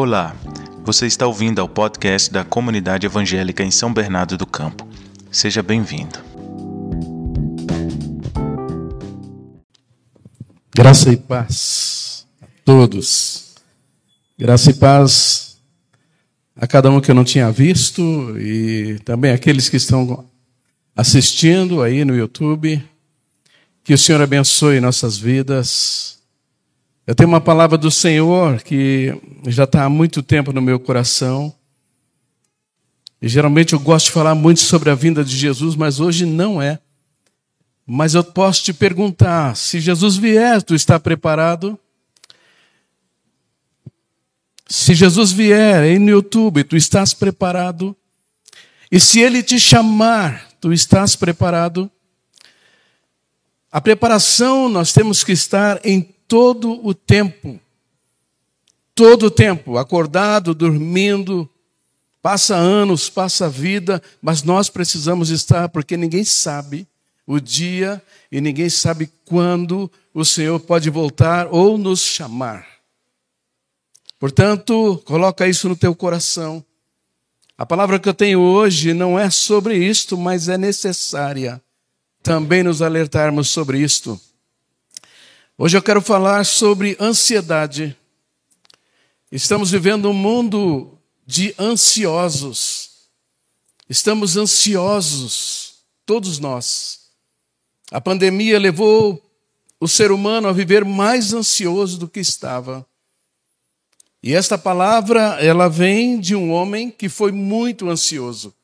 [0.00, 0.32] Olá,
[0.84, 4.86] você está ouvindo ao podcast da Comunidade Evangélica em São Bernardo do Campo.
[5.28, 6.20] Seja bem-vindo.
[10.72, 13.56] Graça e paz a todos.
[14.38, 15.58] Graça e paz
[16.54, 20.24] a cada um que eu não tinha visto e também aqueles que estão
[20.94, 22.80] assistindo aí no YouTube.
[23.82, 26.17] Que o Senhor abençoe nossas vidas.
[27.08, 31.54] Eu tenho uma palavra do Senhor que já está há muito tempo no meu coração.
[33.22, 36.60] E geralmente eu gosto de falar muito sobre a vinda de Jesus, mas hoje não
[36.60, 36.78] é.
[37.86, 41.78] Mas eu posso te perguntar: se Jesus vier, tu está preparado?
[44.66, 47.96] Se Jesus vier aí no YouTube, tu estás preparado?
[48.92, 51.90] E se ele te chamar, tu estás preparado?
[53.72, 57.58] A preparação nós temos que estar em todo o tempo.
[58.94, 61.48] Todo o tempo, acordado, dormindo,
[62.20, 66.86] passa anos, passa vida, mas nós precisamos estar, porque ninguém sabe
[67.26, 72.66] o dia e ninguém sabe quando o Senhor pode voltar ou nos chamar.
[74.18, 76.64] Portanto, coloca isso no teu coração.
[77.56, 81.62] A palavra que eu tenho hoje não é sobre isto, mas é necessária
[82.22, 84.20] também nos alertarmos sobre isto.
[85.60, 87.96] Hoje eu quero falar sobre ansiedade.
[89.32, 93.08] Estamos vivendo um mundo de ansiosos.
[93.88, 97.08] Estamos ansiosos, todos nós.
[97.90, 99.20] A pandemia levou
[99.80, 102.86] o ser humano a viver mais ansioso do que estava.
[104.22, 108.54] E esta palavra, ela vem de um homem que foi muito ansioso.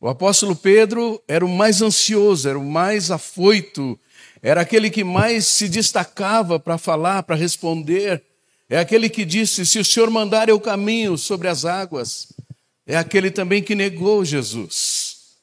[0.00, 3.98] O apóstolo Pedro era o mais ansioso, era o mais afoito,
[4.42, 8.24] era aquele que mais se destacava para falar, para responder.
[8.68, 12.32] É aquele que disse: Se o Senhor mandar eu caminho sobre as águas.
[12.84, 15.36] É aquele também que negou Jesus.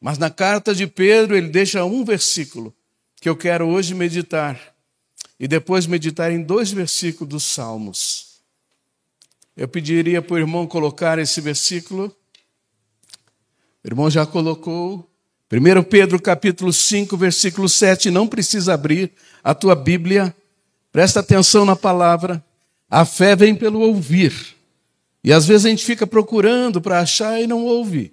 [0.00, 2.72] Mas na carta de Pedro, ele deixa um versículo
[3.20, 4.76] que eu quero hoje meditar
[5.40, 8.40] e depois meditar em dois versículos dos Salmos.
[9.56, 12.14] Eu pediria para o irmão colocar esse versículo.
[13.82, 15.10] O irmão já colocou.
[15.52, 18.10] 1 Pedro capítulo 5, versículo 7.
[18.10, 19.12] Não precisa abrir
[19.44, 20.34] a tua Bíblia.
[20.90, 22.44] Presta atenção na palavra.
[22.90, 24.56] A fé vem pelo ouvir.
[25.22, 28.12] E às vezes a gente fica procurando para achar e não ouve.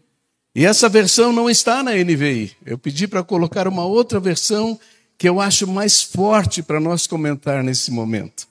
[0.53, 2.51] E essa versão não está na NVI.
[2.63, 4.79] Eu pedi para colocar uma outra versão
[5.17, 8.47] que eu acho mais forte para nós comentar nesse momento.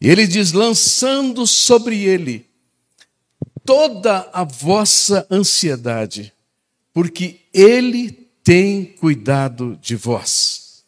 [0.00, 2.46] Ele diz: lançando sobre ele
[3.64, 6.32] toda a vossa ansiedade,
[6.92, 8.10] porque Ele
[8.42, 10.84] tem cuidado de vós.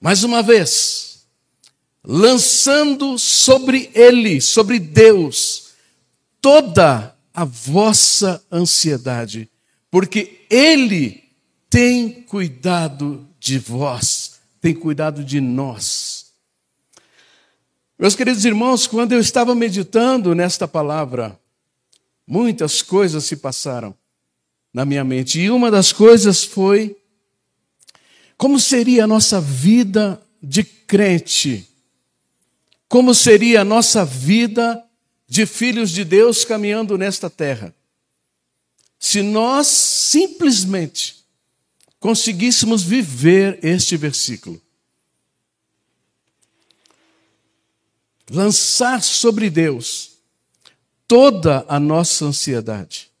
[0.00, 1.26] Mais uma vez,
[2.02, 5.70] lançando sobre Ele, sobre Deus,
[6.40, 9.50] toda a vossa ansiedade,
[9.90, 11.24] porque Ele
[11.70, 16.32] tem cuidado de vós, tem cuidado de nós.
[17.98, 21.38] Meus queridos irmãos, quando eu estava meditando nesta palavra,
[22.26, 23.94] muitas coisas se passaram
[24.74, 25.40] na minha mente.
[25.40, 26.96] E uma das coisas foi
[28.36, 31.68] como seria a nossa vida de crente?
[32.88, 34.84] Como seria a nossa vida
[35.26, 37.74] de filhos de Deus caminhando nesta terra?
[38.98, 41.24] Se nós simplesmente
[42.00, 44.60] conseguíssemos viver este versículo.
[48.30, 50.18] Lançar sobre Deus
[51.06, 53.13] toda a nossa ansiedade.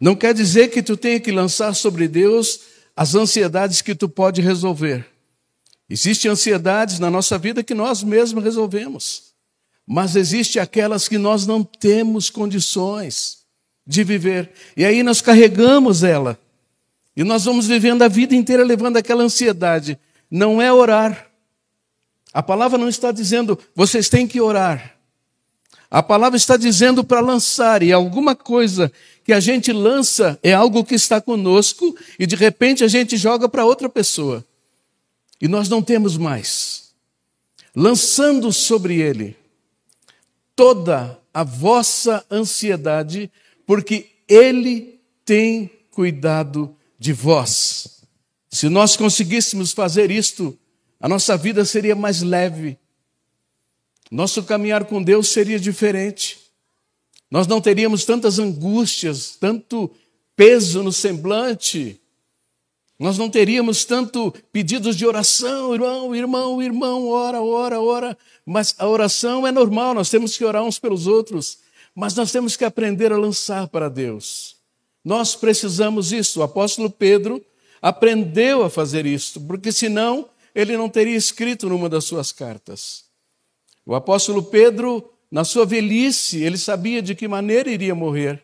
[0.00, 2.60] Não quer dizer que tu tenha que lançar sobre Deus
[2.96, 5.06] as ansiedades que tu pode resolver.
[5.88, 9.34] Existem ansiedades na nossa vida que nós mesmos resolvemos.
[9.86, 13.40] Mas existem aquelas que nós não temos condições
[13.86, 14.52] de viver.
[14.76, 16.38] E aí nós carregamos ela.
[17.16, 19.98] E nós vamos vivendo a vida inteira levando aquela ansiedade.
[20.30, 21.28] Não é orar.
[22.32, 24.96] A palavra não está dizendo vocês têm que orar.
[25.90, 28.92] A palavra está dizendo para lançar, e alguma coisa
[29.30, 33.48] que a gente lança é algo que está conosco e de repente a gente joga
[33.48, 34.44] para outra pessoa.
[35.40, 36.90] E nós não temos mais.
[37.72, 39.36] Lançando sobre ele
[40.56, 43.30] toda a vossa ansiedade,
[43.64, 48.02] porque ele tem cuidado de vós.
[48.50, 50.58] Se nós conseguíssemos fazer isto,
[50.98, 52.76] a nossa vida seria mais leve,
[54.10, 56.39] nosso caminhar com Deus seria diferente.
[57.30, 59.90] Nós não teríamos tantas angústias, tanto
[60.34, 62.00] peso no semblante.
[62.98, 68.18] Nós não teríamos tanto pedidos de oração, irmão, irmão, irmão, ora, ora, ora.
[68.44, 71.58] Mas a oração é normal, nós temos que orar uns pelos outros.
[71.94, 74.56] Mas nós temos que aprender a lançar para Deus.
[75.04, 76.40] Nós precisamos isso.
[76.40, 77.44] O apóstolo Pedro
[77.80, 83.04] aprendeu a fazer isso, porque senão ele não teria escrito numa das suas cartas.
[83.86, 88.42] O apóstolo Pedro, na sua velhice, ele sabia de que maneira iria morrer.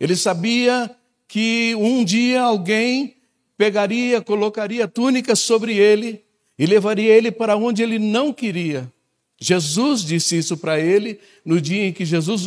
[0.00, 0.90] Ele sabia
[1.28, 3.16] que um dia alguém
[3.56, 6.24] pegaria, colocaria túnica sobre ele
[6.58, 8.92] e levaria ele para onde ele não queria.
[9.40, 12.46] Jesus disse isso para ele no dia em que Jesus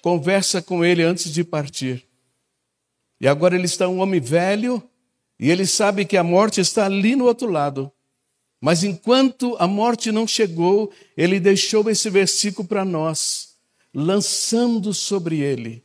[0.00, 2.04] conversa com ele antes de partir.
[3.20, 4.82] E agora ele está um homem velho
[5.38, 7.90] e ele sabe que a morte está ali no outro lado.
[8.60, 13.54] Mas enquanto a morte não chegou, ele deixou esse versículo para nós,
[13.94, 15.84] lançando sobre ele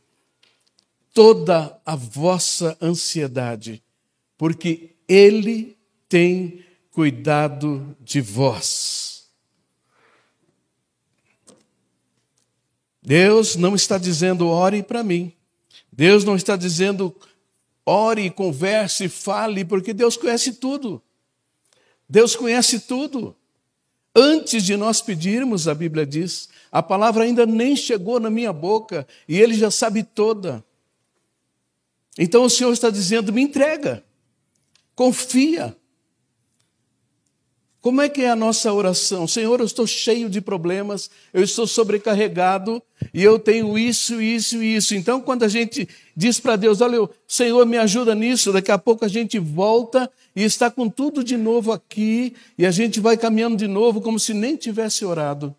[1.14, 3.82] toda a vossa ansiedade,
[4.36, 5.78] porque Ele
[6.08, 9.28] tem cuidado de vós.
[13.00, 15.32] Deus não está dizendo ore para mim.
[15.92, 17.14] Deus não está dizendo
[17.86, 21.00] ore, converse, fale, porque Deus conhece tudo.
[22.08, 23.36] Deus conhece tudo.
[24.14, 29.06] Antes de nós pedirmos, a Bíblia diz, a palavra ainda nem chegou na minha boca
[29.28, 30.64] e Ele já sabe toda.
[32.18, 34.04] Então o Senhor está dizendo: me entrega.
[34.94, 35.76] Confia.
[37.84, 39.28] Como é que é a nossa oração?
[39.28, 42.82] Senhor, eu estou cheio de problemas, eu estou sobrecarregado
[43.12, 44.94] e eu tenho isso, isso e isso.
[44.94, 45.86] Então, quando a gente
[46.16, 50.42] diz para Deus, olha, Senhor, me ajuda nisso, daqui a pouco a gente volta e
[50.42, 54.32] está com tudo de novo aqui e a gente vai caminhando de novo como se
[54.32, 55.54] nem tivesse orado.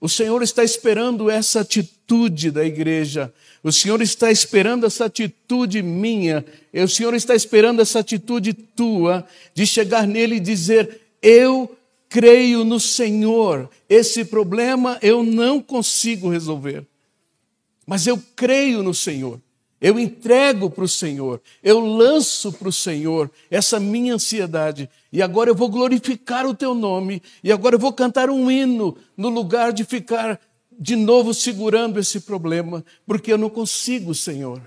[0.00, 3.32] O Senhor está esperando essa atitude da igreja.
[3.62, 6.44] O Senhor está esperando essa atitude minha.
[6.72, 9.24] O Senhor está esperando essa atitude tua
[9.54, 11.76] de chegar nele e dizer: Eu
[12.08, 13.68] creio no Senhor.
[13.88, 16.86] Esse problema eu não consigo resolver.
[17.86, 19.40] Mas eu creio no Senhor.
[19.80, 25.50] Eu entrego para o Senhor, eu lanço para o Senhor essa minha ansiedade, e agora
[25.50, 29.72] eu vou glorificar o teu nome, e agora eu vou cantar um hino no lugar
[29.72, 30.40] de ficar
[30.76, 34.60] de novo segurando esse problema, porque eu não consigo, Senhor.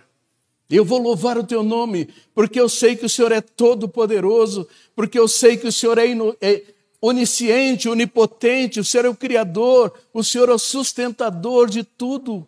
[0.71, 4.65] Eu vou louvar o teu nome, porque eu sei que o Senhor é todo-poderoso,
[4.95, 6.06] porque eu sei que o Senhor é,
[6.39, 6.63] é
[7.01, 12.47] onisciente, onipotente, o Senhor é o Criador, o Senhor é o sustentador de tudo.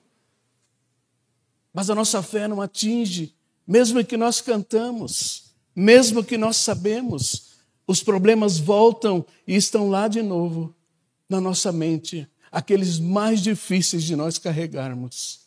[1.74, 3.36] Mas a nossa fé não atinge,
[3.68, 7.54] mesmo que nós cantamos, mesmo que nós sabemos,
[7.86, 10.74] os problemas voltam e estão lá de novo
[11.28, 15.43] na nossa mente, aqueles mais difíceis de nós carregarmos.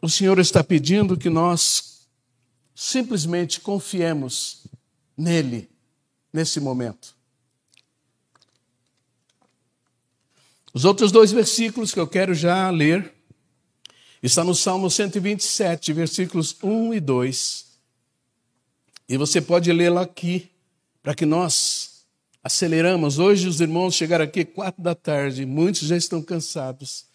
[0.00, 2.06] O Senhor está pedindo que nós
[2.74, 4.66] simplesmente confiemos
[5.16, 5.70] nele
[6.32, 7.16] nesse momento.
[10.74, 13.14] Os outros dois versículos que eu quero já ler
[14.22, 17.66] está no Salmo 127, versículos 1 e 2.
[19.08, 20.50] E você pode lê-lo aqui,
[21.02, 22.04] para que nós
[22.42, 23.18] aceleramos.
[23.18, 27.06] Hoje os irmãos chegaram aqui quatro da tarde, muitos já estão cansados,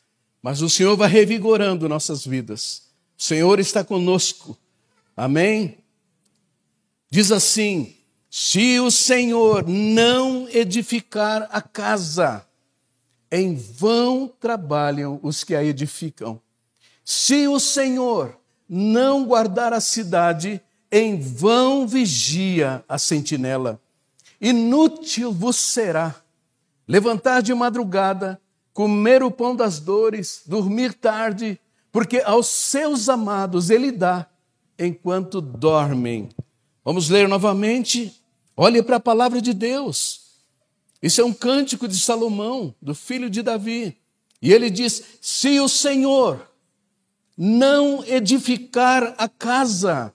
[0.42, 2.84] mas o Senhor vai revigorando nossas vidas.
[3.18, 4.58] O Senhor está conosco.
[5.16, 5.78] Amém?
[7.10, 7.96] Diz assim:
[8.30, 12.46] se o Senhor não edificar a casa,
[13.32, 16.42] em vão trabalham os que a edificam.
[17.04, 23.82] Se o Senhor não guardar a cidade, em vão vigia a sentinela.
[24.40, 26.16] Inútil vos será
[26.88, 28.42] levantar de madrugada,
[28.82, 31.60] comer o pão das dores, dormir tarde,
[31.92, 34.28] porque aos seus amados ele dá
[34.80, 36.30] enquanto dormem.
[36.84, 38.20] Vamos ler novamente.
[38.58, 40.22] Olhe para a palavra de Deus.
[41.00, 43.96] Isso é um cântico de Salomão, do filho de Davi.
[44.42, 46.52] E ele diz: Se o Senhor
[47.38, 50.12] não edificar a casa,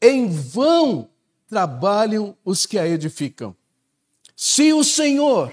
[0.00, 1.08] em vão
[1.48, 3.52] trabalham os que a edificam.
[4.36, 5.52] Se o Senhor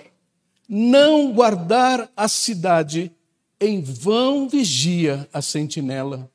[0.73, 3.11] não guardar a cidade,
[3.59, 6.31] em vão vigia a sentinela.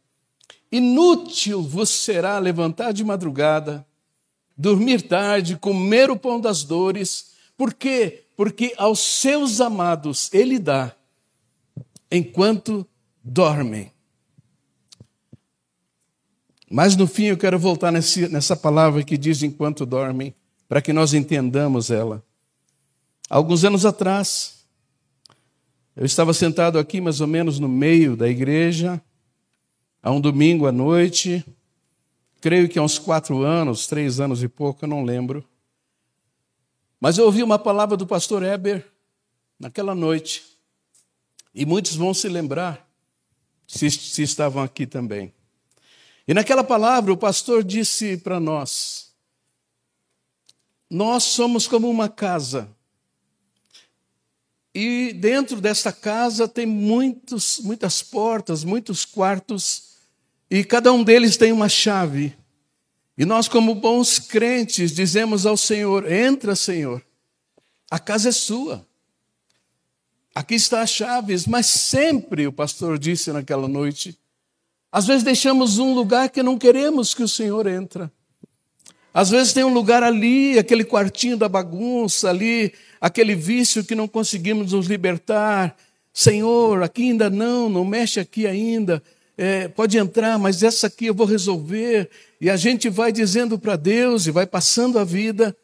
[0.71, 3.87] Inútil vos será levantar de madrugada,
[4.55, 8.25] dormir tarde, comer o pão das dores, por quê?
[8.37, 10.95] Porque aos seus amados ele dá
[12.13, 12.87] enquanto
[13.25, 13.91] dormem.
[16.71, 20.35] Mas no fim eu quero voltar nessa palavra que diz enquanto dormem,
[20.69, 22.23] para que nós entendamos ela.
[23.29, 24.65] Alguns anos atrás,
[25.97, 29.03] eu estava sentado aqui mais ou menos no meio da igreja,
[30.01, 31.45] a um domingo à noite,
[32.41, 35.45] creio que há uns quatro anos, três anos e pouco, eu não lembro.
[37.01, 38.87] Mas eu ouvi uma palavra do pastor Eber
[39.59, 40.45] naquela noite,
[41.53, 42.89] e muitos vão se lembrar,
[43.67, 45.35] se, se estavam aqui também.
[46.29, 49.13] E naquela palavra o pastor disse para nós:
[50.89, 52.76] Nós somos como uma casa.
[54.79, 59.95] E dentro desta casa tem muitos, muitas portas, muitos quartos,
[60.51, 62.37] e cada um deles tem uma chave.
[63.17, 67.03] E nós, como bons crentes, dizemos ao Senhor: Entra, Senhor,
[67.91, 68.87] a casa é sua.
[70.35, 74.15] Aqui está as chaves, mas sempre, o pastor disse naquela noite,
[74.93, 78.13] às vezes deixamos um lugar que não queremos que o Senhor entra.
[79.17, 84.07] Às vezes tem um lugar ali, aquele quartinho da bagunça, ali, aquele vício que não
[84.07, 85.75] conseguimos nos libertar.
[86.13, 89.03] Senhor, aqui ainda não, não mexe aqui ainda.
[89.35, 92.11] É, pode entrar, mas essa aqui eu vou resolver.
[92.39, 95.57] E a gente vai dizendo para Deus e vai passando a vida,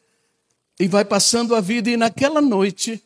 [0.79, 1.91] e vai passando a vida.
[1.91, 3.03] E naquela noite,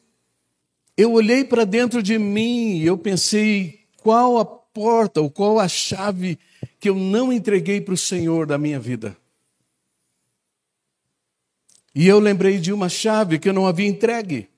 [0.96, 5.68] eu olhei para dentro de mim e eu pensei: qual a porta ou qual a
[5.68, 6.40] chave
[6.80, 9.14] que eu não entreguei para o Senhor da minha vida?
[11.94, 14.50] E eu lembrei de uma chave que eu não havia entregue.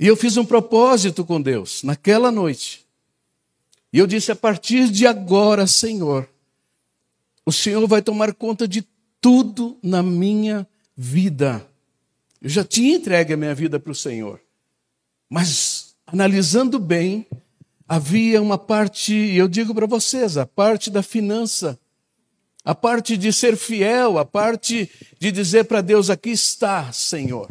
[0.00, 2.86] E eu fiz um propósito com Deus naquela noite.
[3.92, 6.28] E eu disse: a partir de agora, Senhor,
[7.44, 8.86] o Senhor vai tomar conta de
[9.20, 10.66] tudo na minha
[10.96, 11.66] vida.
[12.40, 14.40] Eu já tinha entregue a minha vida para o Senhor.
[15.28, 17.26] Mas, analisando bem,
[17.88, 21.78] havia uma parte, e eu digo para vocês, a parte da finança,
[22.68, 27.50] a parte de ser fiel, a parte de dizer para Deus: aqui está, Senhor.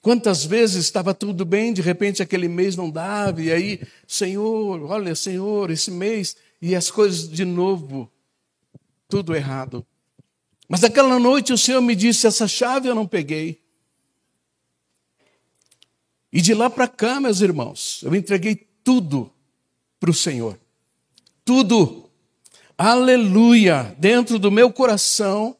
[0.00, 5.14] Quantas vezes estava tudo bem, de repente aquele mês não dava, e aí, Senhor, olha,
[5.14, 8.10] Senhor, esse mês, e as coisas de novo,
[9.10, 9.86] tudo errado.
[10.66, 13.60] Mas aquela noite o Senhor me disse: essa chave eu não peguei.
[16.32, 19.30] E de lá para cá, meus irmãos, eu entreguei tudo
[20.00, 20.58] para o Senhor.
[21.44, 22.05] Tudo.
[22.76, 23.94] Aleluia!
[23.98, 25.56] Dentro do meu coração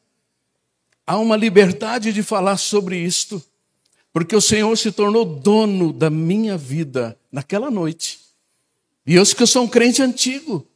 [1.06, 3.42] há uma liberdade de falar sobre isto,
[4.12, 8.20] porque o Senhor se tornou dono da minha vida naquela noite.
[9.06, 10.66] E eu que eu sou um crente antigo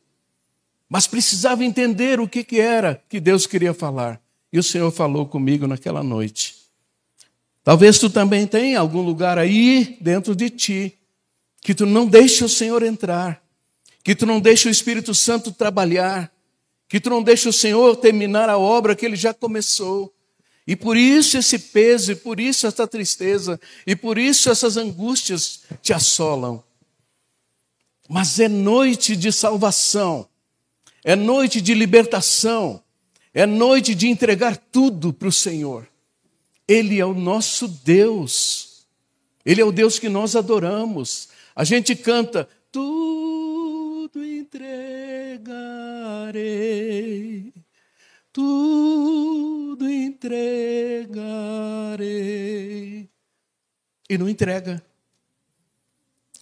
[0.91, 4.21] mas precisava entender o que, que era que Deus queria falar.
[4.53, 6.57] E o Senhor falou comigo naquela noite.
[7.63, 10.99] Talvez tu também tenha algum lugar aí dentro de ti
[11.61, 13.40] que tu não deixe o Senhor entrar,
[14.03, 16.33] que tu não deixe o Espírito Santo trabalhar,
[16.89, 20.13] que tu não deixe o Senhor terminar a obra que ele já começou.
[20.67, 25.63] E por isso esse peso, e por isso essa tristeza, e por isso essas angústias
[25.83, 26.63] te assolam.
[28.09, 30.29] Mas é noite de salvação
[31.05, 32.83] é noite de libertação,
[33.33, 35.89] é noite de entregar tudo para o Senhor.
[36.69, 38.87] Ele é o nosso Deus,
[39.45, 41.29] Ele é o Deus que nós adoramos.
[41.57, 43.20] A gente canta, tudo
[44.51, 46.35] entregarei,
[48.33, 51.09] tudo entregarei.
[54.09, 54.85] E não entrega.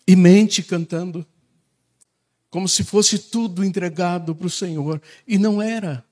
[0.06, 1.26] E mente cantando
[2.48, 6.02] como se fosse tudo entregado para o Senhor, e não era.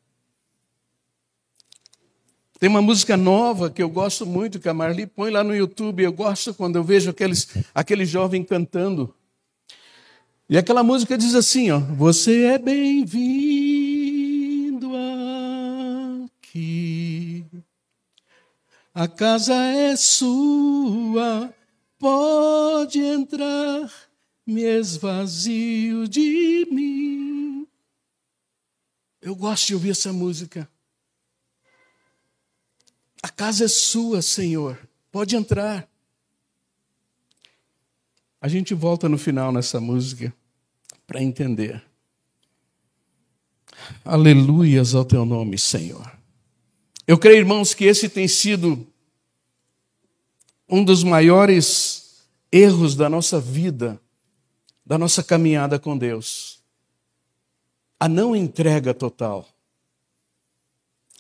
[2.59, 6.03] Tem uma música nova que eu gosto muito, que a Marli põe lá no YouTube.
[6.03, 9.15] Eu gosto quando eu vejo aqueles, aquele jovem cantando.
[10.49, 13.17] E aquela música diz assim: ó, Você é bem-vindo
[16.25, 17.45] aqui.
[18.95, 21.53] A casa é sua,
[21.99, 23.91] pode entrar
[24.47, 27.67] me esvazio de mim.
[29.21, 30.71] Eu gosto de ouvir essa música.
[33.21, 34.79] A casa é sua, Senhor.
[35.11, 35.89] Pode entrar.
[38.41, 40.35] A gente volta no final nessa música
[41.07, 41.83] para entender.
[44.05, 46.11] Aleluias ao teu nome, Senhor.
[47.07, 48.87] Eu creio, irmãos, que esse tem sido
[50.69, 54.01] um dos maiores erros da nossa vida
[54.87, 56.63] da nossa caminhada com Deus.
[57.99, 59.49] A não entrega total.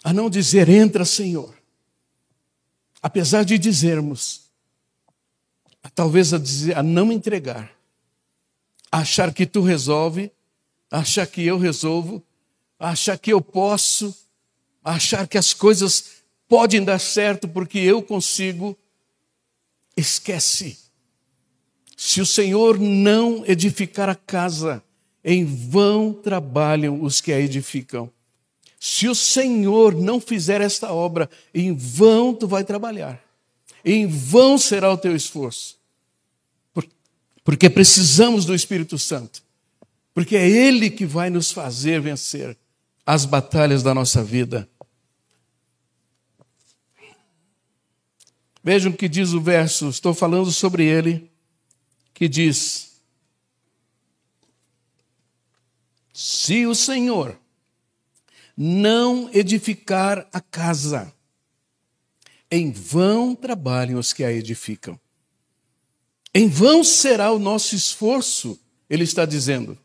[0.04, 1.52] A não dizer, entra, Senhor.
[3.02, 4.45] Apesar de dizermos,
[5.94, 7.70] talvez a, dizer, a não entregar,
[8.90, 10.30] a achar que tu resolve,
[10.90, 12.22] a achar que eu resolvo,
[12.78, 14.14] a achar que eu posso,
[14.84, 18.76] a achar que as coisas podem dar certo porque eu consigo,
[19.96, 20.86] esquece
[21.96, 24.82] se o Senhor não edificar a casa,
[25.24, 28.10] em vão trabalham os que a edificam.
[28.78, 33.20] Se o Senhor não fizer esta obra, em vão tu vai trabalhar.
[33.88, 35.78] Em vão será o teu esforço.
[37.44, 39.40] Porque precisamos do Espírito Santo.
[40.12, 42.58] Porque é Ele que vai nos fazer vencer
[43.06, 44.68] as batalhas da nossa vida.
[48.64, 51.30] Vejam o que diz o verso, estou falando sobre ele,
[52.12, 53.00] que diz:
[56.12, 57.38] Se o Senhor
[58.56, 61.14] não edificar a casa,
[62.56, 64.98] em vão trabalham os que a edificam.
[66.34, 68.58] Em vão será o nosso esforço,
[68.88, 69.78] ele está dizendo.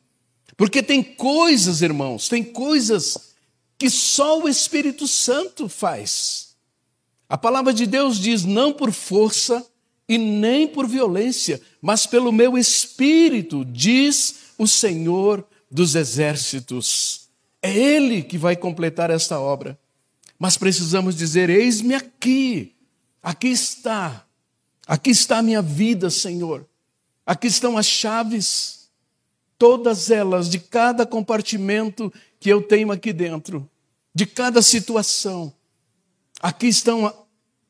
[0.56, 3.32] Porque tem coisas, irmãos, tem coisas
[3.78, 6.56] que só o Espírito Santo faz.
[7.28, 9.66] A palavra de Deus diz: não por força
[10.08, 17.30] e nem por violência, mas pelo meu espírito, diz o Senhor dos exércitos.
[17.62, 19.80] É Ele que vai completar esta obra.
[20.42, 22.76] Mas precisamos dizer: eis-me aqui,
[23.22, 24.26] aqui está,
[24.88, 26.68] aqui está a minha vida, Senhor.
[27.24, 28.90] Aqui estão as chaves,
[29.56, 33.70] todas elas, de cada compartimento que eu tenho aqui dentro,
[34.16, 35.54] de cada situação.
[36.42, 37.14] Aqui estão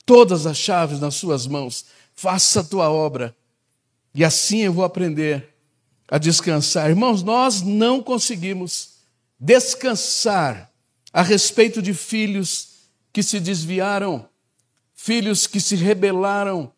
[0.06, 1.88] todas as chaves nas suas mãos.
[2.16, 3.36] Faça a tua obra.
[4.16, 5.54] E assim eu vou aprender
[6.08, 6.90] a descansar.
[6.90, 8.92] Irmãos, nós não conseguimos
[9.38, 10.71] descansar
[11.14, 12.70] a respeito de filhos
[13.12, 14.28] que se desviaram,
[14.94, 16.72] filhos que se rebelaram.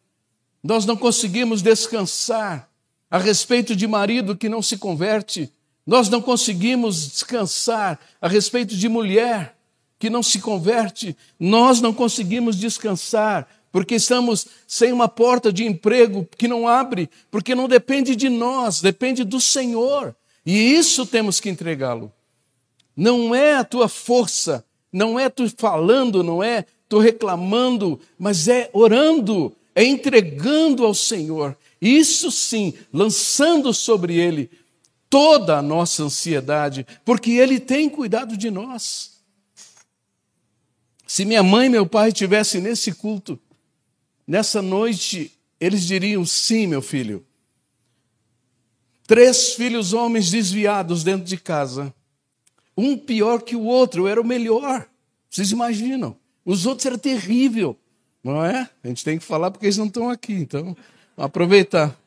[0.64, 2.70] Nós não conseguimos descansar
[3.10, 5.52] a respeito de marido que não se converte.
[5.86, 9.56] Nós não conseguimos descansar a respeito de mulher
[10.00, 16.28] que não se converte, nós não conseguimos descansar, porque estamos sem uma porta de emprego
[16.38, 20.14] que não abre, porque não depende de nós, depende do Senhor.
[20.46, 22.12] E isso temos que entregá-lo.
[22.96, 28.70] Não é a tua força, não é tu falando, não é tu reclamando, mas é
[28.74, 31.58] orando, é entregando ao Senhor.
[31.82, 34.50] Isso sim, lançando sobre Ele
[35.10, 39.14] toda a nossa ansiedade, porque Ele tem cuidado de nós.
[41.06, 43.40] Se minha mãe e meu pai estivessem nesse culto,
[44.26, 47.26] nessa noite, eles diriam: sim, meu filho.
[49.06, 51.94] Três filhos homens desviados dentro de casa.
[52.76, 54.88] Um pior que o outro, era o melhor.
[55.30, 56.16] Vocês imaginam?
[56.46, 57.78] Os outros eram terrível,
[58.24, 58.70] não é?
[58.84, 60.76] A gente tem que falar porque eles não estão aqui, então
[61.16, 61.98] aproveitar.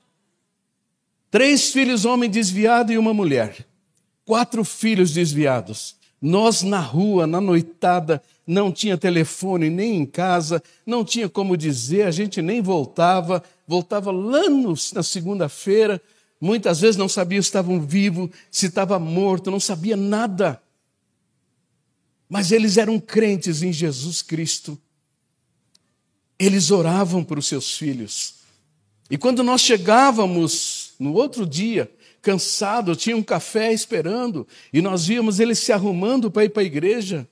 [1.30, 3.66] Três filhos homens desviados e uma mulher.
[4.24, 5.96] Quatro filhos desviados.
[6.20, 12.02] Nós na rua, na noitada, não tinha telefone nem em casa, não tinha como dizer,
[12.02, 16.00] a gente nem voltava, voltava lá no, na segunda-feira,
[16.40, 20.62] muitas vezes não sabia se estavam vivos, se estava morto, não sabia nada.
[22.28, 24.78] Mas eles eram crentes em Jesus Cristo.
[26.38, 28.34] Eles oravam para os seus filhos.
[29.08, 35.38] E quando nós chegávamos no outro dia, cansado, tinha um café esperando, e nós víamos
[35.38, 37.28] eles se arrumando para ir para a igreja,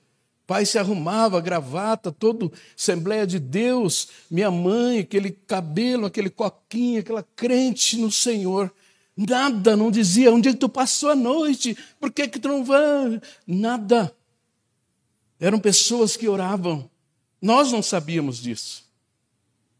[0.47, 7.23] pai se arrumava, gravata, todo Assembleia de Deus, minha mãe, aquele cabelo, aquele coquinho, aquela
[7.35, 8.71] crente no Senhor.
[9.15, 12.63] Nada, não dizia onde é que tu passou a noite, por que, que tu não
[12.65, 13.21] vai?
[13.47, 14.13] Nada.
[15.39, 16.89] Eram pessoas que oravam.
[17.41, 18.83] Nós não sabíamos disso.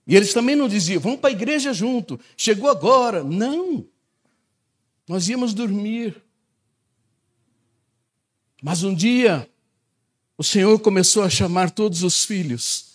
[0.08, 3.24] E eles também não diziam, vamos para a igreja junto, chegou agora.
[3.24, 3.86] Não.
[5.08, 6.22] Nós íamos dormir.
[8.62, 9.50] Mas um dia,
[10.38, 12.94] o Senhor começou a chamar todos os filhos.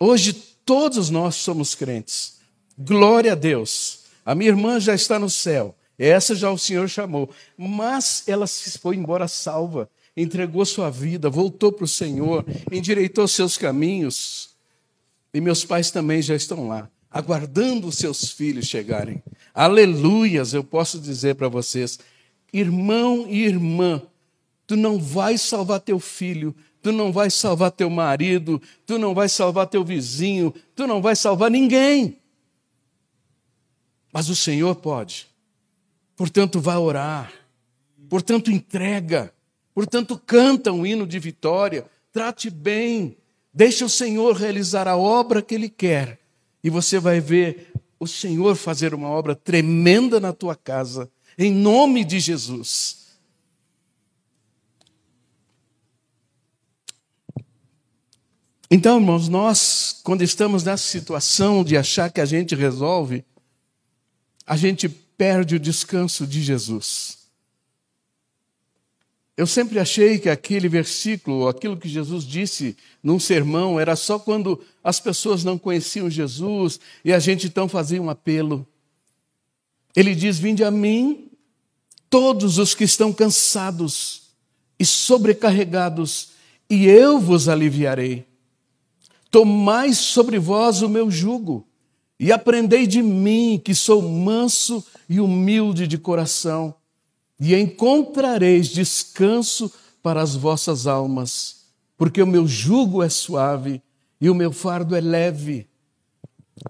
[0.00, 0.32] Hoje
[0.64, 2.38] todos nós somos crentes.
[2.78, 4.05] Glória a Deus.
[4.26, 5.72] A minha irmã já está no céu.
[5.96, 7.30] Essa já o Senhor chamou.
[7.56, 13.56] Mas ela se foi embora salva, entregou sua vida, voltou para o Senhor, endireitou seus
[13.56, 14.50] caminhos.
[15.32, 19.22] E meus pais também já estão lá, aguardando os seus filhos chegarem.
[19.54, 21.98] Aleluias, eu posso dizer para vocês,
[22.52, 24.02] irmão e irmã,
[24.66, 29.30] tu não vais salvar teu filho, tu não vais salvar teu marido, tu não vais
[29.30, 32.18] salvar teu vizinho, tu não vais salvar ninguém.
[34.16, 35.26] Mas o Senhor pode.
[36.16, 37.30] Portanto, vá orar.
[38.08, 39.30] Portanto, entrega.
[39.74, 41.84] Portanto, canta um hino de vitória.
[42.10, 43.18] Trate bem.
[43.52, 46.18] Deixa o Senhor realizar a obra que Ele quer.
[46.64, 51.10] E você vai ver o Senhor fazer uma obra tremenda na tua casa.
[51.36, 53.18] Em nome de Jesus.
[58.70, 63.22] Então, irmãos, nós, quando estamos nessa situação de achar que a gente resolve,
[64.46, 67.26] a gente perde o descanso de Jesus.
[69.36, 74.62] Eu sempre achei que aquele versículo, aquilo que Jesus disse num sermão, era só quando
[74.82, 78.66] as pessoas não conheciam Jesus e a gente então fazia um apelo.
[79.94, 81.30] Ele diz: Vinde a mim,
[82.08, 84.30] todos os que estão cansados
[84.78, 86.30] e sobrecarregados,
[86.70, 88.26] e eu vos aliviarei.
[89.30, 91.66] Tomai sobre vós o meu jugo
[92.18, 96.74] e aprendei de mim, que sou manso e humilde de coração
[97.38, 103.82] e encontrareis descanso para as vossas almas, porque o meu jugo é suave
[104.20, 105.66] e o meu fardo é leve.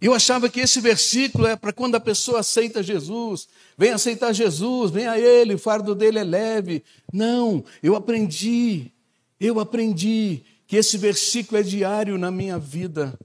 [0.00, 4.90] Eu achava que esse versículo é para quando a pessoa aceita Jesus, vem aceitar Jesus,
[4.90, 6.82] vem a Ele, o fardo dele é leve.
[7.12, 8.90] Não, eu aprendi,
[9.38, 13.16] eu aprendi que esse versículo é diário na minha vida.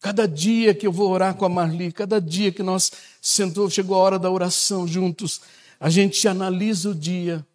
[0.00, 3.96] Cada dia que eu vou orar com a Marli, cada dia que nós sentou, chegou
[3.96, 5.42] a hora da oração juntos,
[5.78, 7.46] a gente analisa o dia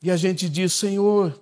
[0.00, 1.36] e a gente diz: Senhor,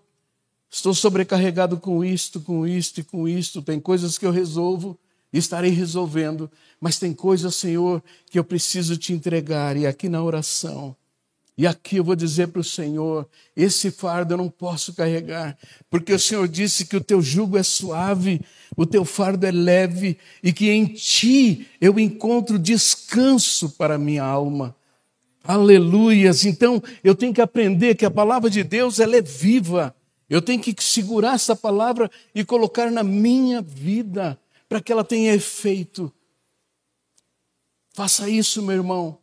[0.70, 3.60] estou sobrecarregado com isto, com isto e com isto.
[3.60, 4.98] Tem coisas que eu resolvo
[5.30, 9.76] e estarei resolvendo, mas tem coisas, Senhor, que eu preciso te entregar.
[9.76, 10.96] E aqui na oração,
[11.56, 15.56] e aqui eu vou dizer para o Senhor: esse fardo eu não posso carregar,
[15.88, 18.40] porque o Senhor disse que o teu jugo é suave,
[18.76, 24.24] o teu fardo é leve, e que em ti eu encontro descanso para a minha
[24.24, 24.74] alma.
[25.44, 26.44] Aleluias.
[26.44, 29.94] Então, eu tenho que aprender que a palavra de Deus ela é viva.
[30.28, 35.34] Eu tenho que segurar essa palavra e colocar na minha vida para que ela tenha
[35.34, 36.10] efeito.
[37.92, 39.18] Faça isso, meu irmão.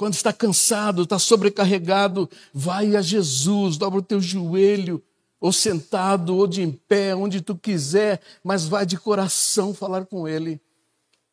[0.00, 5.04] Quando está cansado, está sobrecarregado, vai a Jesus, dobra o teu joelho,
[5.38, 10.26] ou sentado, ou de em pé, onde tu quiser, mas vai de coração falar com
[10.26, 10.58] Ele.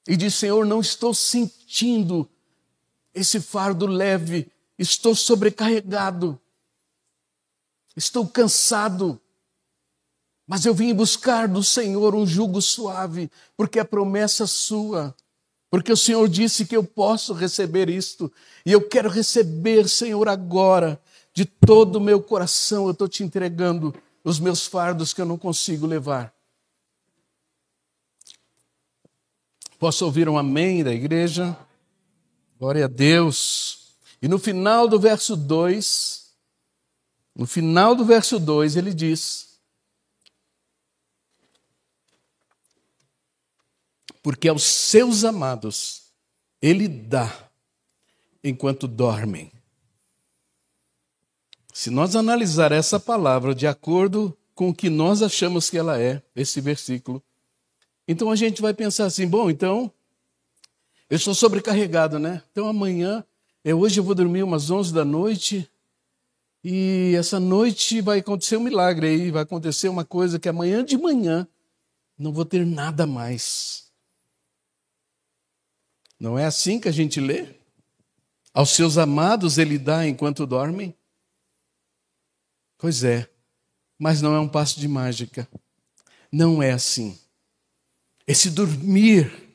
[0.05, 2.29] E diz: Senhor, não estou sentindo
[3.13, 6.37] esse fardo leve, estou sobrecarregado,
[7.95, 9.17] estou cansado,
[10.45, 15.15] mas eu vim buscar do Senhor um jugo suave, porque é promessa sua,
[15.69, 18.31] porque o Senhor disse que eu posso receber isto,
[18.65, 20.99] e eu quero receber, Senhor, agora,
[21.33, 25.37] de todo o meu coração, eu estou te entregando os meus fardos que eu não
[25.37, 26.33] consigo levar.
[29.79, 31.55] Posso ouvir um amém da igreja?
[32.59, 33.95] Glória a Deus.
[34.21, 36.31] E no final do verso 2,
[37.35, 39.46] no final do verso 2, ele diz:
[44.27, 46.11] Porque aos seus amados
[46.61, 47.33] ele dá
[48.43, 49.49] enquanto dormem.
[51.73, 56.21] Se nós analisar essa palavra de acordo com o que nós achamos que ela é,
[56.35, 57.23] esse versículo,
[58.05, 59.89] então a gente vai pensar assim: bom, então
[61.09, 62.43] eu estou sobrecarregado, né?
[62.51, 63.23] Então amanhã,
[63.63, 65.65] é, hoje eu vou dormir umas 11 da noite
[66.61, 70.97] e essa noite vai acontecer um milagre aí, vai acontecer uma coisa que amanhã de
[70.97, 71.47] manhã
[72.19, 73.86] não vou ter nada mais.
[76.19, 77.55] Não é assim que a gente lê?
[78.53, 80.95] Aos seus amados ele dá enquanto dormem?
[82.77, 83.29] Pois é,
[83.97, 85.47] mas não é um passo de mágica.
[86.31, 87.17] Não é assim.
[88.27, 89.47] Esse dormir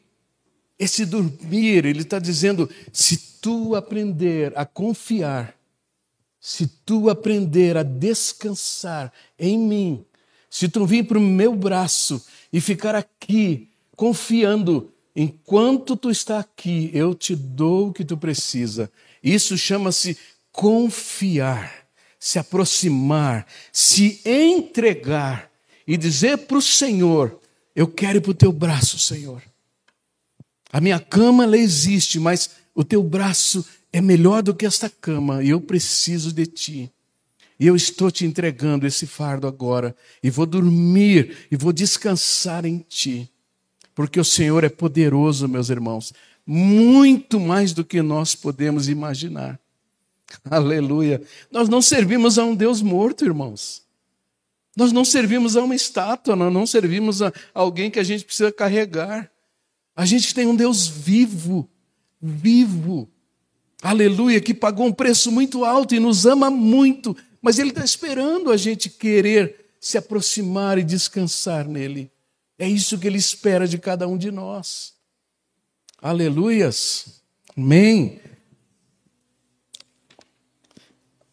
[0.83, 5.55] esse dormir, ele está dizendo: se tu aprender a confiar,
[6.41, 10.05] se tu aprender a descansar em mim,
[10.51, 16.91] se tu vir para o meu braço e ficar aqui confiando, enquanto tu está aqui,
[16.93, 18.91] eu te dou o que tu precisa.
[19.23, 20.17] Isso chama-se
[20.51, 21.87] confiar,
[22.19, 25.51] se aproximar, se entregar
[25.87, 27.39] e dizer para o Senhor:
[27.75, 29.43] Eu quero ir para o teu braço, Senhor.
[30.73, 35.43] A minha cama ela existe, mas o teu braço é melhor do que esta cama
[35.45, 36.91] e eu preciso de ti.
[37.61, 42.79] E eu estou te entregando esse fardo agora e vou dormir e vou descansar em
[42.79, 43.31] ti.
[43.95, 46.13] Porque o Senhor é poderoso, meus irmãos,
[46.47, 49.61] muito mais do que nós podemos imaginar.
[50.51, 51.23] Aleluia.
[51.51, 53.83] Nós não servimos a um Deus morto, irmãos.
[54.77, 58.51] Nós não servimos a uma estátua, nós não servimos a alguém que a gente precisa
[58.51, 59.31] carregar.
[59.95, 61.69] A gente tem um Deus vivo,
[62.21, 63.11] vivo,
[63.83, 68.51] aleluia, que pagou um preço muito alto e nos ama muito, mas Ele está esperando
[68.51, 72.12] a gente querer se aproximar e descansar nele.
[72.63, 74.95] É isso que Ele espera de cada um de nós.
[76.01, 77.21] Aleluias.
[77.57, 78.21] Amém.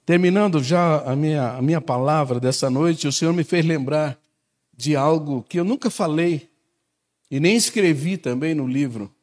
[0.03, 4.19] Terminando já a minha, a minha palavra dessa noite, o Senhor me fez lembrar
[4.75, 6.49] de algo que eu nunca falei
[7.29, 9.13] e nem escrevi também no livro.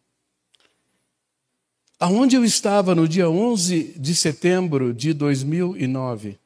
[1.99, 6.39] Aonde eu estava no dia 11 de setembro de 2009,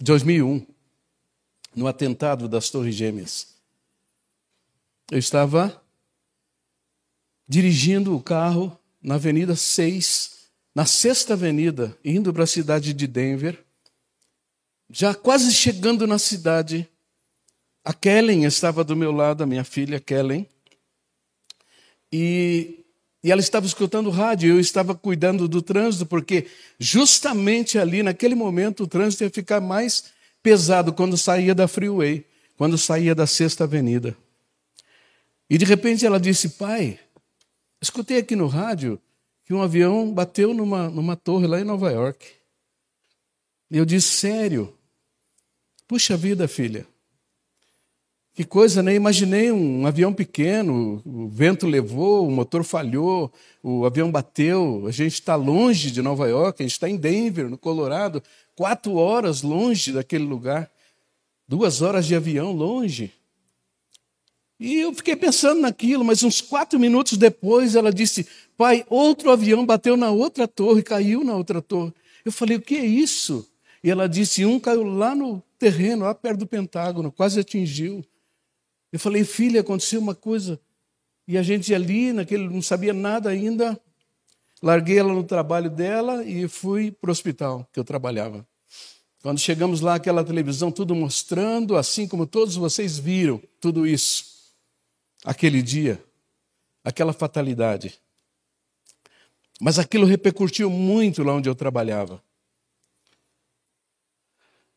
[0.00, 0.66] 2001,
[1.76, 3.59] no atentado das Torres Gêmeas.
[5.10, 5.82] Eu estava
[7.48, 13.58] dirigindo o carro na Avenida 6, na Sexta Avenida, indo para a cidade de Denver.
[14.88, 16.88] Já quase chegando na cidade,
[17.84, 20.46] a Kellen estava do meu lado, a minha filha Kellen,
[22.12, 22.84] e,
[23.24, 26.46] e ela estava escutando o rádio, eu estava cuidando do trânsito, porque
[26.78, 30.04] justamente ali, naquele momento, o trânsito ia ficar mais
[30.40, 32.24] pesado quando saía da freeway,
[32.56, 34.16] quando saía da Sexta Avenida.
[35.50, 37.00] E de repente ela disse: Pai,
[37.82, 39.00] escutei aqui no rádio
[39.44, 42.24] que um avião bateu numa, numa torre lá em Nova York.
[43.68, 44.72] E eu disse: Sério?
[45.88, 46.86] Puxa vida, filha.
[48.32, 48.94] Que coisa, né?
[48.94, 54.86] Imaginei um avião pequeno, o vento levou, o motor falhou, o avião bateu.
[54.86, 58.22] A gente está longe de Nova York, a gente está em Denver, no Colorado,
[58.54, 60.70] quatro horas longe daquele lugar,
[61.46, 63.12] duas horas de avião longe.
[64.60, 69.64] E eu fiquei pensando naquilo, mas uns quatro minutos depois ela disse: Pai, outro avião
[69.64, 71.94] bateu na outra torre, caiu na outra torre.
[72.26, 73.48] Eu falei: O que é isso?
[73.82, 78.04] E ela disse: Um caiu lá no terreno, lá perto do Pentágono, quase atingiu.
[78.92, 80.60] Eu falei: Filha, aconteceu uma coisa.
[81.26, 83.80] E a gente ali, naquele, não sabia nada ainda.
[84.62, 88.46] Larguei ela no trabalho dela e fui para o hospital que eu trabalhava.
[89.22, 94.29] Quando chegamos lá, aquela televisão tudo mostrando, assim como todos vocês viram tudo isso
[95.24, 96.02] aquele dia,
[96.84, 98.00] aquela fatalidade.
[99.60, 102.22] Mas aquilo repercutiu muito lá onde eu trabalhava.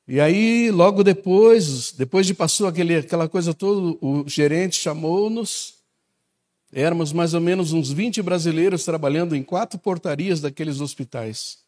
[0.06, 5.76] E aí, logo depois, depois de passou aquele, aquela coisa toda, o gerente chamou-nos.
[6.74, 11.60] Éramos mais ou menos uns 20 brasileiros trabalhando em quatro portarias daqueles hospitais.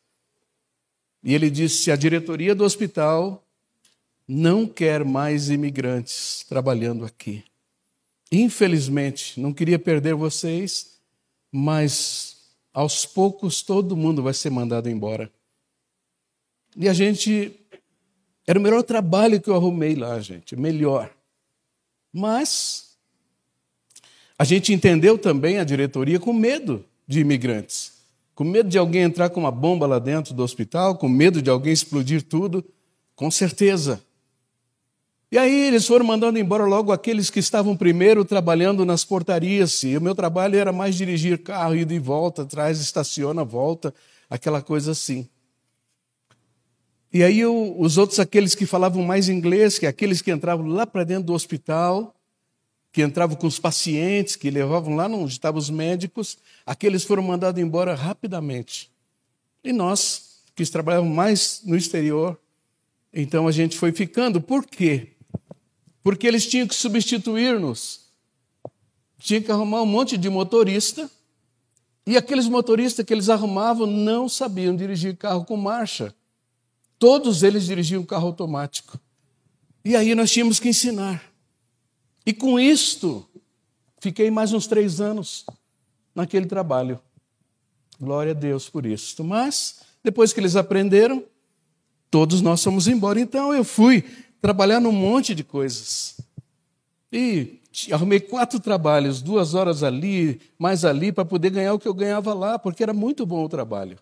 [1.23, 3.41] E ele disse: a diretoria do hospital
[4.27, 7.43] não quer mais imigrantes trabalhando aqui.
[8.37, 10.97] Infelizmente, não queria perder vocês,
[11.49, 12.35] mas
[12.73, 15.31] aos poucos todo mundo vai ser mandado embora.
[16.75, 17.57] E a gente.
[18.45, 21.09] Era o melhor trabalho que eu arrumei lá, gente, melhor.
[22.11, 22.97] Mas
[24.37, 27.93] a gente entendeu também a diretoria com medo de imigrantes,
[28.35, 31.49] com medo de alguém entrar com uma bomba lá dentro do hospital, com medo de
[31.49, 32.63] alguém explodir tudo,
[33.15, 34.03] com certeza.
[35.35, 39.83] E aí eles foram mandando embora logo aqueles que estavam primeiro trabalhando nas portarias.
[39.83, 43.93] E o meu trabalho era mais dirigir carro, ir de volta, traz, estaciona, volta,
[44.29, 45.27] aquela coisa assim.
[47.11, 50.87] E aí eu, os outros, aqueles que falavam mais inglês, que aqueles que entravam lá
[50.87, 52.15] para dentro do hospital,
[52.93, 57.61] que entravam com os pacientes, que levavam lá onde estavam os médicos, aqueles foram mandados
[57.61, 58.89] embora rapidamente.
[59.61, 62.39] E nós, que trabalhávamos mais no exterior,
[63.13, 64.39] então a gente foi ficando.
[64.39, 65.14] Por quê?
[66.05, 68.01] Porque eles tinham que substituir-nos.
[69.17, 71.09] Tinha que arrumar um monte de motorista,
[72.05, 76.13] e aqueles motoristas que eles arrumavam não sabiam dirigir carro com marcha.
[76.99, 78.99] Todos eles dirigiam carro automático.
[79.83, 81.23] E aí nós tínhamos que ensinar.
[82.23, 83.27] E com isto,
[83.99, 85.43] fiquei mais uns três anos
[86.13, 86.99] naquele trabalho.
[87.99, 89.23] Glória a Deus por isso.
[89.23, 91.23] Mas, depois que eles aprenderam,
[92.11, 93.19] todos nós fomos embora.
[93.19, 94.05] Então eu fui
[94.45, 96.17] trabalhar num monte de coisas.
[97.11, 97.59] E
[97.91, 102.31] arrumei quatro trabalhos, duas horas ali, mais ali, para poder ganhar o que eu ganhava
[102.31, 103.97] lá, porque era muito bom o trabalho.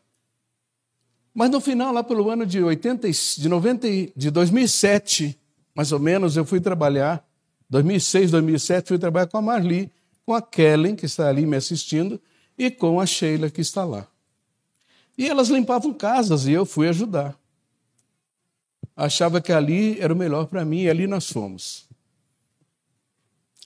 [1.34, 5.39] Mas no final, lá pelo ano de, 80, de, 90, de 2007,
[5.73, 7.25] mais ou menos, eu fui trabalhar,
[7.69, 9.89] 2006, 2007, fui trabalhar com a Marli,
[10.25, 12.19] com a Kellen, que está ali me assistindo,
[12.58, 14.06] e com a Sheila, que está lá.
[15.17, 17.34] E elas limpavam casas e eu fui ajudar
[18.95, 21.86] achava que ali era o melhor para mim e ali nós fomos.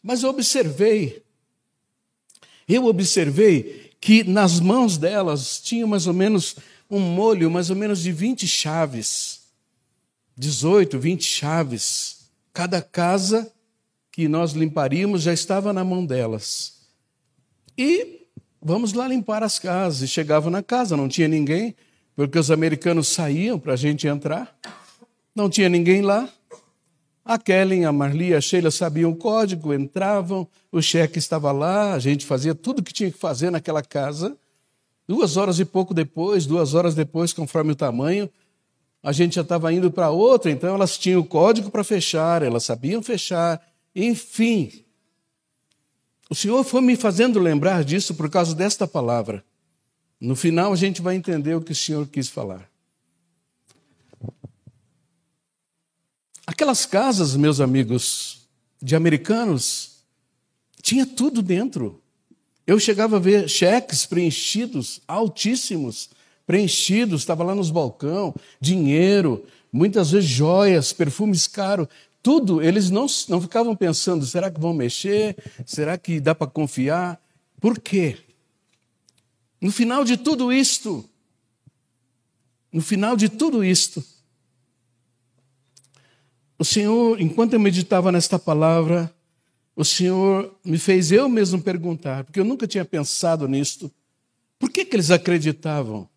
[0.01, 1.23] Mas eu observei,
[2.67, 6.55] eu observei que nas mãos delas tinha mais ou menos
[6.89, 9.41] um molho, mais ou menos de 20 chaves.
[10.37, 12.29] 18, 20 chaves.
[12.53, 13.51] Cada casa
[14.11, 16.77] que nós limparíamos já estava na mão delas.
[17.77, 18.27] E
[18.61, 20.01] vamos lá limpar as casas.
[20.01, 21.75] E chegava na casa, não tinha ninguém,
[22.15, 24.57] porque os americanos saíam para a gente entrar.
[25.37, 26.27] Não tinha ninguém lá.
[27.23, 31.99] A Kellen, a Marli, a Sheila sabiam o código, entravam, o cheque estava lá, a
[31.99, 34.35] gente fazia tudo o que tinha que fazer naquela casa.
[35.07, 38.27] Duas horas e pouco depois, duas horas depois, conforme o tamanho,
[39.03, 42.63] a gente já estava indo para outra, então elas tinham o código para fechar, elas
[42.63, 43.61] sabiam fechar,
[43.95, 44.71] enfim.
[46.31, 49.45] O Senhor foi me fazendo lembrar disso por causa desta palavra.
[50.19, 52.67] No final a gente vai entender o que o Senhor quis falar.
[56.47, 58.47] Aquelas casas, meus amigos,
[58.81, 59.97] de americanos,
[60.81, 62.01] tinha tudo dentro.
[62.65, 66.09] Eu chegava a ver cheques preenchidos, altíssimos,
[66.45, 71.89] preenchidos, estava lá nos balcão, dinheiro, muitas vezes joias, perfumes caros,
[72.23, 72.61] tudo.
[72.61, 75.35] Eles não, não ficavam pensando: será que vão mexer?
[75.65, 77.21] Será que dá para confiar?
[77.59, 78.17] Por quê?
[79.59, 81.03] No final de tudo isto,
[82.71, 84.01] no final de tudo isto,
[86.59, 89.13] o Senhor, enquanto eu meditava nesta palavra,
[89.75, 93.91] o Senhor me fez eu mesmo perguntar, porque eu nunca tinha pensado nisto.
[94.57, 96.09] Por que, que eles acreditavam?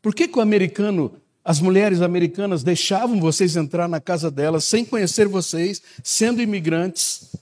[0.00, 4.84] Por que, que o americano, as mulheres americanas deixavam vocês entrar na casa delas sem
[4.84, 7.34] conhecer vocês, sendo imigrantes?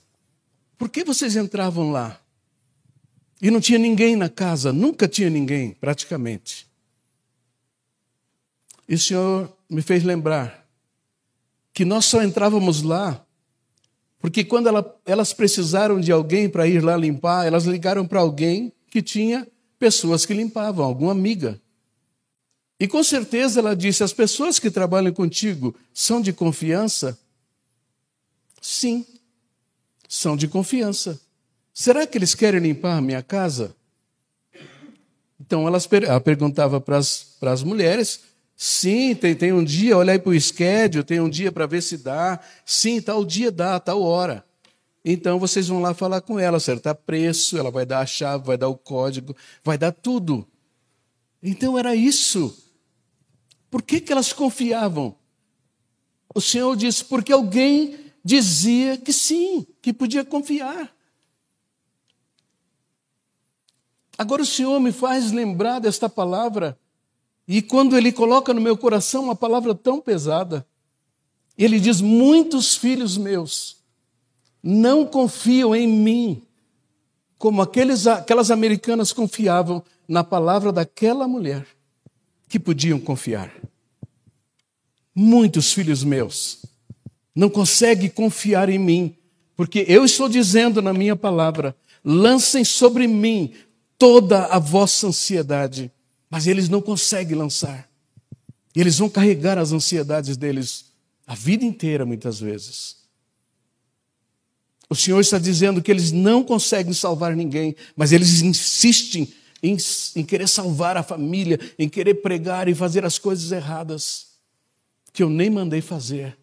[0.78, 2.18] Por que vocês entravam lá?
[3.42, 6.66] E não tinha ninguém na casa, nunca tinha ninguém, praticamente.
[8.88, 10.63] E o Senhor me fez lembrar
[11.74, 13.24] que nós só entrávamos lá
[14.24, 18.72] porque quando ela, elas precisaram de alguém para ir lá limpar, elas ligaram para alguém
[18.88, 19.46] que tinha
[19.78, 21.60] pessoas que limpavam, alguma amiga.
[22.80, 27.18] E com certeza ela disse: As pessoas que trabalham contigo são de confiança?
[28.62, 29.04] Sim,
[30.08, 31.20] são de confiança.
[31.74, 33.76] Será que eles querem limpar minha casa?
[35.38, 35.78] Então ela
[36.18, 38.20] perguntava para as mulheres:
[38.66, 41.82] Sim, tem, tem um dia, olha aí para o schedule, tem um dia para ver
[41.82, 42.40] se dá.
[42.64, 44.42] Sim, tal dia dá, tal hora.
[45.04, 48.56] Então vocês vão lá falar com ela, acertar preço, ela vai dar a chave, vai
[48.56, 50.48] dar o código, vai dar tudo.
[51.42, 52.56] Então era isso.
[53.70, 55.14] Por que, que elas confiavam?
[56.34, 60.90] O Senhor disse, porque alguém dizia que sim, que podia confiar.
[64.16, 66.78] Agora o Senhor me faz lembrar desta palavra
[67.46, 70.66] e quando ele coloca no meu coração uma palavra tão pesada,
[71.56, 73.76] ele diz: Muitos filhos meus
[74.62, 76.42] não confiam em mim,
[77.36, 81.66] como aqueles, aquelas americanas confiavam na palavra daquela mulher
[82.48, 83.52] que podiam confiar.
[85.14, 86.64] Muitos filhos meus
[87.34, 89.16] não conseguem confiar em mim,
[89.54, 93.52] porque eu estou dizendo na minha palavra: lancem sobre mim
[93.98, 95.92] toda a vossa ansiedade
[96.34, 97.88] mas eles não conseguem lançar.
[98.74, 100.86] E eles vão carregar as ansiedades deles
[101.24, 102.96] a vida inteira, muitas vezes.
[104.90, 109.76] O Senhor está dizendo que eles não conseguem salvar ninguém, mas eles insistem em,
[110.16, 114.30] em, querer salvar a família, em querer pregar e fazer as coisas erradas,
[115.12, 116.36] que eu nem mandei fazer.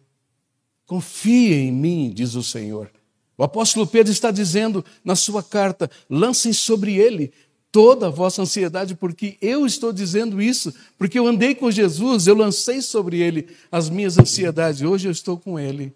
[0.86, 2.90] Confie em mim, diz o Senhor.
[3.36, 7.30] O apóstolo Pedro está dizendo na sua carta: lancem sobre ele
[7.72, 12.36] toda a vossa ansiedade, porque eu estou dizendo isso, porque eu andei com Jesus, eu
[12.36, 15.92] lancei sobre ele as minhas ansiedades, hoje eu estou com ele.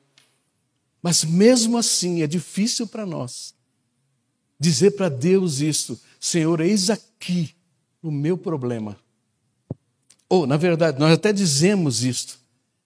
[1.02, 3.54] Mas mesmo assim é difícil para nós
[4.58, 7.50] dizer para Deus isso, Senhor, eis aqui
[8.02, 8.96] o meu problema.
[10.28, 12.38] Ou, na verdade, nós até dizemos isto,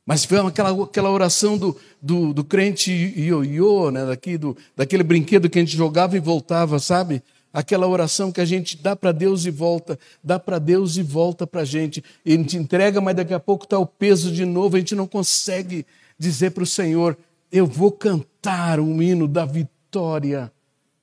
[0.05, 5.48] mas foi aquela, aquela oração do, do, do crente ioiô, né, daqui, do, daquele brinquedo
[5.48, 7.22] que a gente jogava e voltava, sabe?
[7.52, 11.46] Aquela oração que a gente dá para Deus e volta, dá para Deus e volta
[11.46, 12.02] para a gente.
[12.24, 14.94] E a gente entrega, mas daqui a pouco está o peso de novo, a gente
[14.94, 15.84] não consegue
[16.18, 17.18] dizer para o Senhor:
[17.50, 20.52] Eu vou cantar um hino da vitória,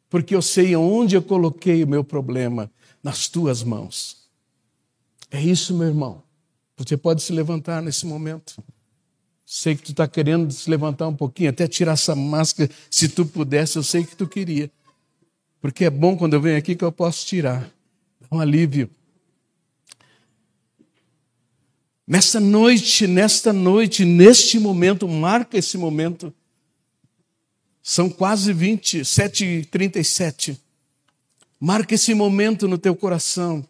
[0.09, 2.71] porque eu sei onde eu coloquei o meu problema,
[3.03, 4.17] nas tuas mãos.
[5.29, 6.23] É isso, meu irmão.
[6.77, 8.63] Você pode se levantar nesse momento.
[9.45, 13.25] Sei que tu está querendo se levantar um pouquinho, até tirar essa máscara, se tu
[13.25, 14.69] pudesse, eu sei que tu queria.
[15.61, 17.71] Porque é bom quando eu venho aqui que eu posso tirar.
[18.21, 18.89] Dá um alívio.
[22.07, 26.33] Nessa noite, nesta noite, neste momento, marca esse momento.
[27.83, 30.57] São quase 27 e 37.
[31.59, 33.67] Marca esse momento no teu coração.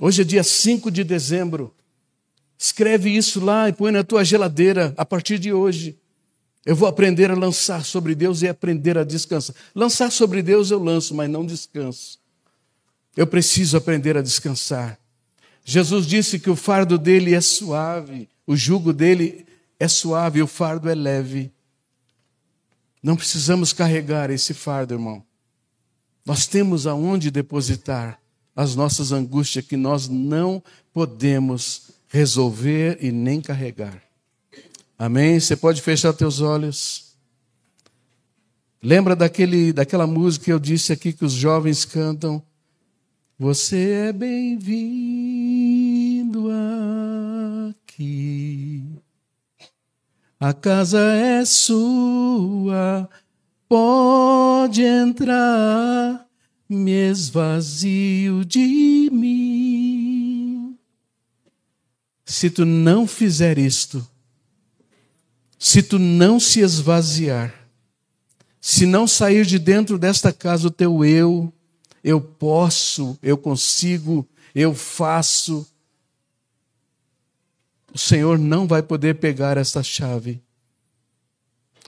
[0.00, 1.74] Hoje é dia 5 de dezembro.
[2.58, 5.98] Escreve isso lá e põe na tua geladeira a partir de hoje.
[6.64, 9.54] Eu vou aprender a lançar sobre Deus e aprender a descansar.
[9.74, 12.18] Lançar sobre Deus eu lanço, mas não descanso.
[13.16, 14.98] Eu preciso aprender a descansar.
[15.64, 19.46] Jesus disse que o fardo dele é suave, o jugo dele
[19.78, 21.52] é suave, o fardo é leve.
[23.02, 25.22] Não precisamos carregar esse fardo, irmão.
[26.24, 28.18] Nós temos aonde depositar
[28.56, 30.62] as nossas angústias que nós não
[30.92, 34.02] podemos resolver e nem carregar.
[35.04, 35.38] Amém?
[35.38, 37.14] Você pode fechar teus olhos.
[38.82, 42.42] Lembra daquele, daquela música que eu disse aqui que os jovens cantam?
[43.38, 44.88] Você é bem-vindo
[47.68, 48.82] aqui.
[50.40, 53.06] A casa é sua,
[53.68, 56.26] pode entrar,
[56.66, 60.78] me esvazio de mim.
[62.24, 64.13] Se tu não fizer isto,
[65.64, 67.66] se tu não se esvaziar,
[68.60, 71.50] se não sair de dentro desta casa o teu eu,
[72.02, 75.66] eu posso, eu consigo, eu faço.
[77.94, 80.42] O Senhor não vai poder pegar essa chave.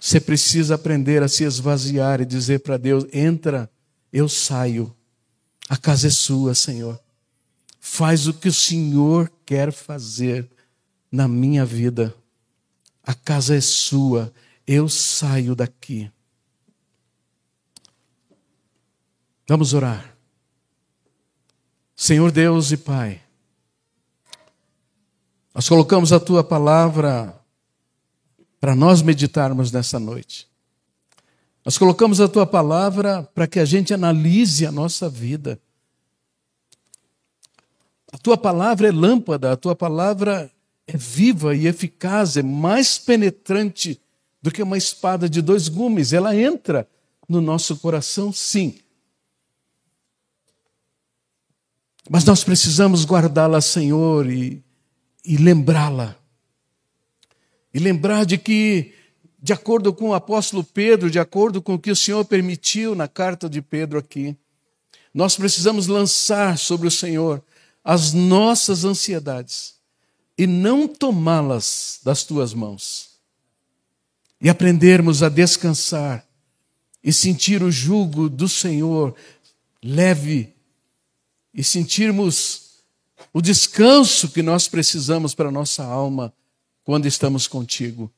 [0.01, 3.71] Você precisa aprender a se esvaziar e dizer para Deus: entra,
[4.11, 4.97] eu saio.
[5.69, 6.99] A casa é sua, Senhor.
[7.79, 10.49] Faz o que o Senhor quer fazer
[11.13, 12.15] na minha vida.
[13.07, 14.33] A casa é sua,
[14.67, 16.11] eu saio daqui.
[19.49, 20.17] Vamos orar.
[21.95, 23.23] Senhor Deus e Pai,
[25.55, 27.41] nós colocamos a tua palavra
[28.61, 30.49] para nós meditarmos nessa noite.
[31.65, 35.61] Nós colocamos a tua palavra para que a gente analise a nossa vida.
[38.13, 40.51] A tua palavra é lâmpada, a tua palavra
[40.87, 44.01] é viva e eficaz, é mais penetrante
[44.41, 46.13] do que uma espada de dois gumes.
[46.13, 46.89] Ela entra
[47.29, 48.79] no nosso coração, sim
[52.09, 54.63] Mas nós precisamos guardá-la, Senhor, e,
[55.25, 56.17] e lembrá-la.
[57.75, 58.95] E lembrar de que,
[59.43, 63.09] de acordo com o apóstolo Pedro, de acordo com o que o Senhor permitiu na
[63.09, 64.37] carta de Pedro aqui,
[65.13, 67.43] nós precisamos lançar sobre o Senhor
[67.83, 69.76] as nossas ansiedades
[70.39, 73.11] e não tomá-las das tuas mãos.
[74.41, 76.27] E aprendermos a descansar
[77.03, 79.15] e sentir o jugo do Senhor
[79.83, 80.53] leve
[81.55, 82.83] e sentirmos
[83.33, 86.33] o descanso que nós precisamos para a nossa alma
[86.85, 88.11] quando estamos contigo.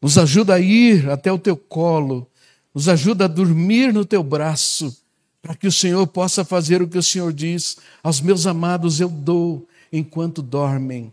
[0.00, 2.30] Nos ajuda a ir até o teu colo,
[2.74, 4.96] nos ajuda a dormir no teu braço,
[5.42, 9.08] para que o Senhor possa fazer o que o Senhor diz: aos meus amados eu
[9.08, 11.12] dou enquanto dormem.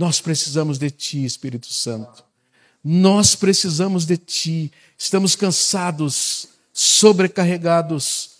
[0.00, 2.24] Nós precisamos de Ti, Espírito Santo.
[2.82, 4.72] Nós precisamos de Ti.
[4.96, 8.30] Estamos cansados, sobrecarregados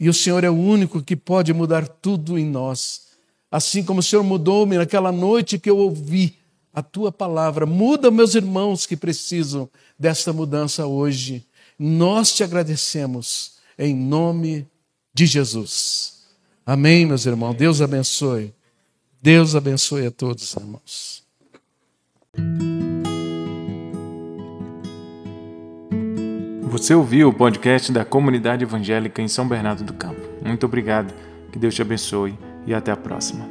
[0.00, 3.08] e o Senhor é o único que pode mudar tudo em nós.
[3.50, 6.38] Assim como o Senhor mudou-me naquela noite que eu ouvi
[6.72, 11.46] a tua palavra, muda meus irmãos que precisam desta mudança hoje.
[11.78, 14.66] Nós te agradecemos em nome
[15.12, 16.22] de Jesus.
[16.64, 17.52] Amém, meus irmãos.
[17.52, 18.54] Deus abençoe.
[19.22, 21.22] Deus abençoe a todos, irmãos.
[26.62, 30.20] Você ouviu o podcast da Comunidade Evangélica em São Bernardo do Campo.
[30.44, 31.14] Muito obrigado,
[31.52, 33.48] que Deus te abençoe e até a próxima.